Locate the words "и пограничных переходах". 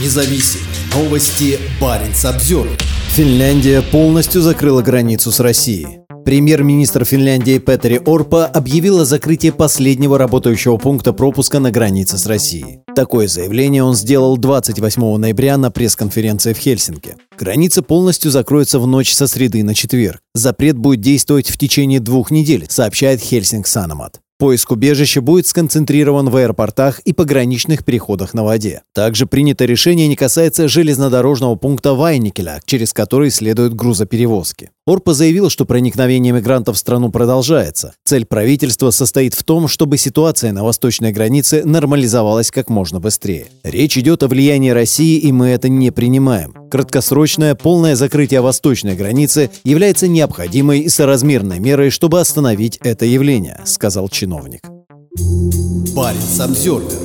27.00-28.34